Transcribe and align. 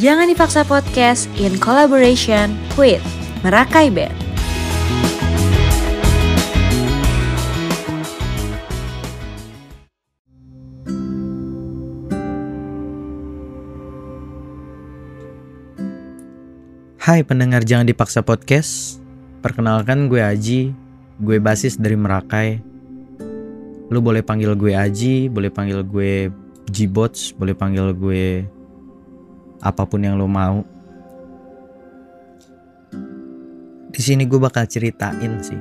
Jangan 0.00 0.32
Dipaksa 0.32 0.64
Podcast 0.64 1.28
in 1.36 1.60
collaboration 1.60 2.56
with 2.80 3.04
Merakai 3.44 3.92
Band. 3.92 4.16
Hai 16.96 17.20
pendengar 17.20 17.60
Jangan 17.68 17.84
Dipaksa 17.84 18.24
Podcast 18.24 19.04
Perkenalkan 19.44 20.08
gue 20.08 20.24
Aji 20.24 20.72
Gue 21.20 21.36
basis 21.44 21.76
dari 21.76 22.00
Merakai 22.00 22.56
Lu 23.92 24.00
boleh 24.00 24.24
panggil 24.24 24.56
gue 24.56 24.72
Aji 24.72 25.28
Boleh 25.28 25.52
panggil 25.52 25.84
gue 25.84 26.32
G-Bots 26.72 27.36
Boleh 27.36 27.52
panggil 27.52 27.92
gue 27.92 28.59
Apa 29.60 29.84
pun 29.84 30.00
yang 30.04 30.16
lo 30.16 30.24
mau 30.26 30.64
Di 33.90 34.00
sini 34.00 34.24
gue 34.24 34.40
bakal 34.40 34.64
ceritain 34.64 35.40
sih 35.44 35.60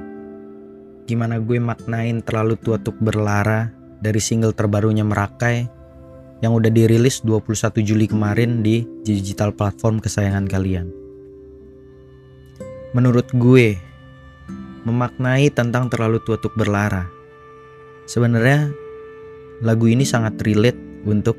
Gimana 1.08 1.38
gue 1.44 1.60
maknain 1.60 2.24
terlalu 2.24 2.56
tua 2.56 2.80
untuk 2.80 2.96
berlara 3.00 3.72
Dari 4.00 4.20
single 4.24 4.56
terbarunya 4.56 5.04
Merakai 5.04 5.80
yang 6.40 6.56
udah 6.56 6.72
dirilis 6.72 7.20
21 7.28 7.84
Juli 7.84 8.08
kemarin 8.08 8.64
di 8.64 8.88
digital 9.04 9.52
platform 9.52 10.00
kesayangan 10.00 10.48
kalian 10.48 10.88
menurut 12.94 13.30
gue 13.38 13.78
memaknai 14.88 15.54
tentang 15.54 15.92
terlalu 15.92 16.18
tua 16.24 16.42
untuk 16.42 16.56
berlara. 16.58 17.06
Sebenarnya 18.10 18.74
lagu 19.62 19.86
ini 19.86 20.08
sangat 20.08 20.42
relate 20.42 20.80
untuk 21.06 21.38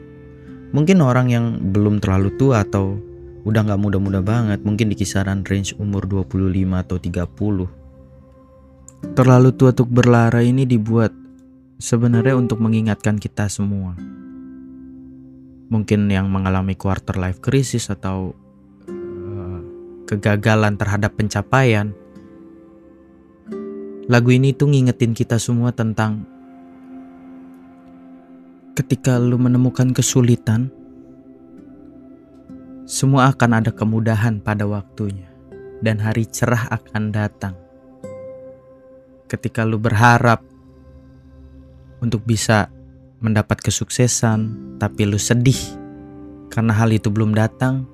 mungkin 0.71 1.03
orang 1.03 1.31
yang 1.31 1.59
belum 1.71 2.01
terlalu 2.03 2.35
tua 2.39 2.67
atau 2.67 2.99
udah 3.43 3.63
nggak 3.65 3.81
muda-muda 3.81 4.21
banget, 4.21 4.61
mungkin 4.63 4.93
di 4.93 4.97
kisaran 4.99 5.45
range 5.47 5.75
umur 5.81 6.07
25 6.07 6.77
atau 6.77 6.99
30. 7.01 9.17
Terlalu 9.17 9.51
tua 9.57 9.73
untuk 9.73 9.89
berlara 9.89 10.45
ini 10.45 10.69
dibuat 10.69 11.13
sebenarnya 11.81 12.37
untuk 12.37 12.61
mengingatkan 12.61 13.17
kita 13.17 13.49
semua. 13.49 13.97
Mungkin 15.71 16.11
yang 16.11 16.29
mengalami 16.29 16.77
quarter 16.77 17.17
life 17.17 17.41
crisis 17.41 17.89
atau 17.89 18.35
kegagalan 20.11 20.75
terhadap 20.75 21.15
pencapaian. 21.15 21.95
Lagu 24.11 24.35
ini 24.35 24.51
tuh 24.51 24.75
ngingetin 24.75 25.15
kita 25.15 25.39
semua 25.39 25.71
tentang 25.71 26.27
ketika 28.75 29.19
lu 29.19 29.37
menemukan 29.37 29.91
kesulitan, 29.91 30.71
semua 32.87 33.31
akan 33.31 33.63
ada 33.63 33.71
kemudahan 33.71 34.43
pada 34.43 34.67
waktunya 34.67 35.31
dan 35.83 35.99
hari 35.99 36.27
cerah 36.27 36.71
akan 36.71 37.15
datang. 37.15 37.55
Ketika 39.31 39.63
lu 39.63 39.79
berharap 39.79 40.43
untuk 42.03 42.27
bisa 42.27 42.67
mendapat 43.23 43.63
kesuksesan, 43.63 44.75
tapi 44.83 45.07
lu 45.07 45.19
sedih 45.21 45.59
karena 46.51 46.75
hal 46.75 46.91
itu 46.91 47.13
belum 47.15 47.31
datang, 47.31 47.87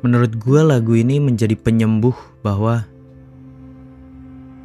menurut 0.00 0.32
gue 0.40 0.60
lagu 0.64 0.96
ini 0.96 1.20
menjadi 1.20 1.52
penyembuh 1.58 2.16
bahwa 2.40 2.88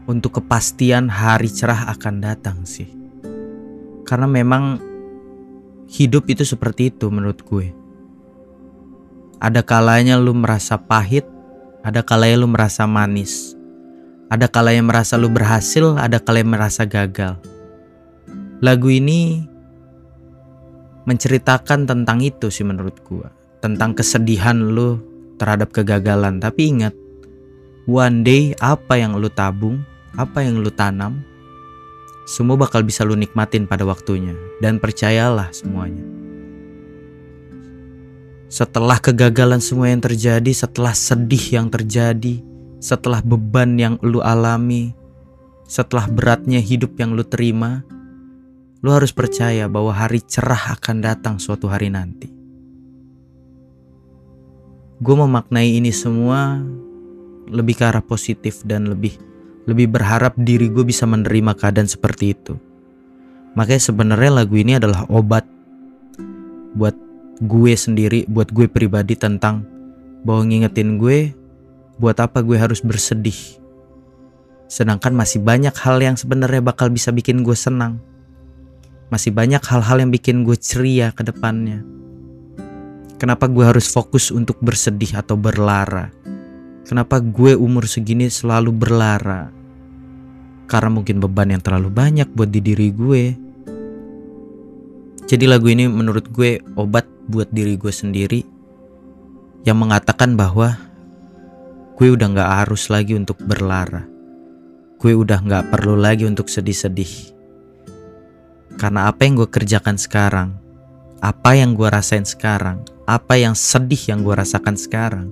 untuk 0.08 0.40
kepastian 0.40 1.12
hari 1.12 1.52
cerah 1.52 1.92
akan 1.92 2.16
datang 2.24 2.64
sih. 2.64 2.88
Karena 4.08 4.28
memang 4.28 4.91
hidup 5.92 6.32
itu 6.32 6.48
seperti 6.48 6.88
itu 6.88 7.12
menurut 7.12 7.44
gue. 7.44 7.76
Ada 9.44 9.60
kalanya 9.60 10.16
lu 10.16 10.32
merasa 10.32 10.80
pahit, 10.80 11.28
ada 11.84 12.00
kalanya 12.00 12.40
lu 12.40 12.48
merasa 12.48 12.88
manis. 12.88 13.60
Ada 14.32 14.48
kalanya 14.48 14.80
merasa 14.88 15.20
lu 15.20 15.28
berhasil, 15.28 16.00
ada 16.00 16.16
kalanya 16.24 16.56
merasa 16.56 16.88
gagal. 16.88 17.36
Lagu 18.64 18.88
ini 18.88 19.44
menceritakan 21.04 21.84
tentang 21.84 22.24
itu 22.24 22.48
sih 22.48 22.64
menurut 22.64 22.96
gue. 23.04 23.28
Tentang 23.60 23.92
kesedihan 23.92 24.56
lu 24.56 25.04
terhadap 25.36 25.76
kegagalan. 25.76 26.40
Tapi 26.40 26.62
ingat, 26.72 26.96
one 27.90 28.24
day 28.24 28.56
apa 28.64 28.96
yang 28.96 29.20
lu 29.20 29.28
tabung, 29.28 29.84
apa 30.16 30.46
yang 30.46 30.64
lu 30.64 30.72
tanam, 30.72 31.20
semua 32.26 32.56
bakal 32.58 32.86
bisa 32.86 33.02
lu 33.02 33.18
nikmatin 33.18 33.66
pada 33.66 33.84
waktunya. 33.84 34.38
Dan 34.62 34.78
percayalah 34.78 35.50
semuanya. 35.52 36.04
Setelah 38.52 39.00
kegagalan 39.00 39.64
semua 39.64 39.88
yang 39.88 40.04
terjadi, 40.04 40.52
setelah 40.52 40.92
sedih 40.92 41.62
yang 41.62 41.68
terjadi, 41.72 42.44
setelah 42.84 43.24
beban 43.24 43.80
yang 43.80 43.96
lu 44.04 44.20
alami, 44.20 44.92
setelah 45.72 46.04
beratnya 46.12 46.60
hidup 46.60 47.00
yang 47.00 47.16
lu 47.16 47.24
terima, 47.24 47.88
lu 48.84 48.92
harus 48.92 49.16
percaya 49.16 49.72
bahwa 49.72 49.96
hari 49.96 50.20
cerah 50.20 50.76
akan 50.76 51.00
datang 51.00 51.36
suatu 51.40 51.72
hari 51.72 51.88
nanti. 51.88 52.28
Gue 55.00 55.16
memaknai 55.16 55.80
ini 55.80 55.96
semua 55.96 56.60
lebih 57.48 57.80
ke 57.80 57.88
arah 57.88 58.04
positif 58.04 58.62
dan 58.68 58.92
lebih 58.92 59.16
lebih 59.70 59.94
berharap 59.94 60.34
diri 60.38 60.70
gue 60.72 60.86
bisa 60.86 61.06
menerima 61.06 61.54
keadaan 61.54 61.90
seperti 61.90 62.34
itu. 62.34 62.58
Makanya 63.54 63.84
sebenarnya 63.84 64.32
lagu 64.42 64.56
ini 64.56 64.80
adalah 64.80 65.06
obat 65.12 65.44
buat 66.72 66.96
gue 67.44 67.74
sendiri, 67.76 68.24
buat 68.32 68.50
gue 68.50 68.72
pribadi 68.72 69.20
tentang 69.20 69.68
bahwa 70.24 70.48
ngingetin 70.48 71.02
gue 71.02 71.36
buat 72.00 72.18
apa 72.18 72.42
gue 72.42 72.58
harus 72.58 72.80
bersedih. 72.82 73.60
Sedangkan 74.72 75.12
masih 75.12 75.44
banyak 75.44 75.76
hal 75.76 76.00
yang 76.00 76.16
sebenarnya 76.16 76.64
bakal 76.64 76.88
bisa 76.88 77.12
bikin 77.12 77.44
gue 77.44 77.58
senang. 77.58 78.00
Masih 79.12 79.36
banyak 79.36 79.60
hal-hal 79.60 80.00
yang 80.00 80.12
bikin 80.16 80.48
gue 80.48 80.56
ceria 80.56 81.12
ke 81.12 81.28
depannya. 81.28 81.84
Kenapa 83.20 83.52
gue 83.52 83.68
harus 83.68 83.92
fokus 83.92 84.32
untuk 84.32 84.58
bersedih 84.64 85.20
atau 85.20 85.36
berlara? 85.36 86.10
Kenapa 86.82 87.22
gue 87.22 87.54
umur 87.54 87.86
segini 87.86 88.28
selalu 88.28 88.74
berlara? 88.74 89.54
Karena 90.66 90.90
mungkin 90.90 91.22
beban 91.22 91.54
yang 91.54 91.62
terlalu 91.62 91.94
banyak 91.94 92.28
buat 92.34 92.50
di 92.50 92.60
diri 92.64 92.90
gue. 92.90 93.24
Jadi 95.30 95.46
lagu 95.48 95.70
ini 95.70 95.88
menurut 95.88 96.28
gue 96.34 96.60
obat 96.76 97.06
buat 97.30 97.48
diri 97.54 97.78
gue 97.78 97.94
sendiri 97.94 98.42
yang 99.64 99.78
mengatakan 99.78 100.34
bahwa 100.34 100.76
gue 101.96 102.10
udah 102.10 102.28
gak 102.34 102.52
harus 102.66 102.90
lagi 102.90 103.14
untuk 103.14 103.38
berlara. 103.46 104.10
Gue 104.98 105.14
udah 105.14 105.38
gak 105.46 105.70
perlu 105.70 105.96
lagi 105.96 106.26
untuk 106.26 106.50
sedih-sedih. 106.50 107.38
Karena 108.82 109.06
apa 109.06 109.22
yang 109.30 109.38
gue 109.38 109.46
kerjakan 109.46 110.02
sekarang, 110.02 110.58
apa 111.22 111.54
yang 111.54 111.78
gue 111.78 111.86
rasain 111.86 112.26
sekarang, 112.26 112.82
apa 113.06 113.38
yang 113.38 113.54
sedih 113.54 114.02
yang 114.10 114.26
gue 114.26 114.34
rasakan 114.34 114.74
sekarang, 114.74 115.30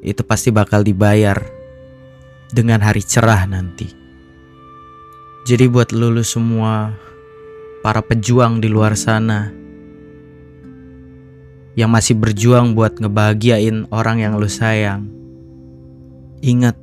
itu 0.00 0.24
pasti 0.24 0.48
bakal 0.48 0.80
dibayar 0.80 1.36
dengan 2.50 2.80
hari 2.82 3.04
cerah 3.04 3.46
nanti. 3.46 3.88
Jadi 5.44 5.64
buat 5.68 5.92
lulu 5.96 6.20
semua 6.20 6.92
para 7.80 8.04
pejuang 8.04 8.60
di 8.60 8.68
luar 8.68 8.92
sana 8.92 9.48
yang 11.78 11.88
masih 11.88 12.18
berjuang 12.18 12.76
buat 12.76 13.00
ngebahagiain 13.00 13.88
orang 13.88 14.20
yang 14.20 14.36
lu 14.36 14.50
sayang. 14.50 15.08
Ingat, 16.44 16.76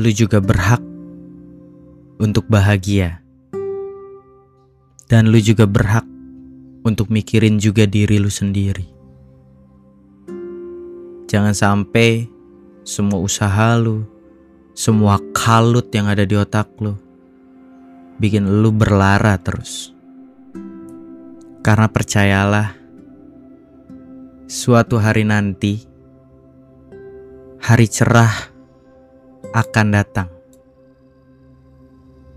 lu 0.00 0.10
juga 0.14 0.40
berhak 0.40 0.80
untuk 2.22 2.46
bahagia. 2.48 3.20
Dan 5.04 5.28
lu 5.28 5.36
juga 5.36 5.68
berhak 5.68 6.06
untuk 6.84 7.12
mikirin 7.12 7.60
juga 7.60 7.84
diri 7.84 8.16
lu 8.16 8.32
sendiri. 8.32 8.93
Jangan 11.24 11.56
sampai 11.56 12.28
semua 12.84 13.16
usaha 13.16 13.74
lu, 13.80 14.04
semua 14.76 15.16
kalut 15.32 15.88
yang 15.96 16.04
ada 16.04 16.28
di 16.28 16.36
otak 16.36 16.68
lu, 16.84 16.92
bikin 18.20 18.44
lu 18.60 18.68
berlara 18.70 19.40
terus. 19.40 19.96
Karena 21.64 21.88
percayalah, 21.88 22.76
suatu 24.44 25.00
hari 25.00 25.24
nanti, 25.24 25.80
hari 27.64 27.88
cerah 27.88 28.52
akan 29.56 29.86
datang. 29.88 30.28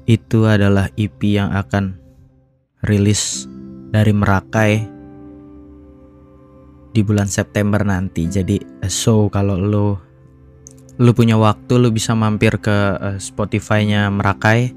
Itu 0.08 0.48
adalah 0.48 0.88
EP 0.96 1.20
yang 1.20 1.52
akan 1.52 2.00
rilis 2.88 3.52
dari 3.92 4.16
Merakai 4.16 4.97
di 6.98 7.06
bulan 7.06 7.30
September 7.30 7.86
nanti. 7.86 8.26
Jadi 8.26 8.58
so 8.90 9.30
kalau 9.30 9.54
lo 9.62 9.88
lo 10.98 11.12
punya 11.14 11.38
waktu 11.38 11.78
lo 11.78 11.94
bisa 11.94 12.18
mampir 12.18 12.58
ke 12.58 12.98
uh, 12.98 13.22
Spotify-nya 13.22 14.10
Merakai 14.10 14.74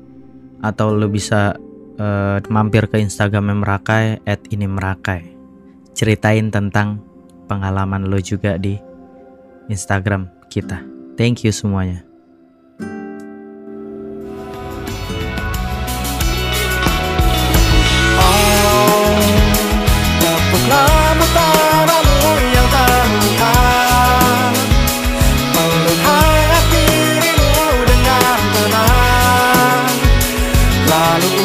atau 0.60 0.92
lo 0.92 1.08
bisa 1.08 1.56
uh, 1.96 2.36
mampir 2.52 2.84
ke 2.92 3.00
Instagram 3.00 3.64
Merakai 3.64 4.20
at 4.28 4.44
ini 4.52 4.68
Merakai. 4.68 5.40
ceritain 5.90 6.48
tentang 6.48 7.02
pengalaman 7.50 8.08
lo 8.08 8.16
juga 8.22 8.56
di 8.56 8.78
Instagram 9.68 10.30
kita. 10.48 10.80
Thank 11.18 11.44
you 11.44 11.52
semuanya. 11.52 12.09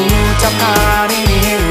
mengucapkan 0.05 1.09
ini 1.09 1.64